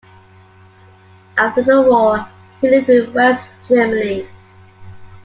[1.37, 2.25] After the war,
[2.59, 4.27] he lived in West Germany.